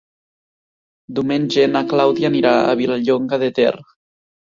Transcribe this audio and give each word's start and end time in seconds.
Diumenge 1.19 1.67
na 1.75 1.85
Clàudia 1.93 2.35
anirà 2.35 2.57
a 2.65 2.75
Vilallonga 2.83 3.45
de 3.47 3.55
Ter. 3.63 3.73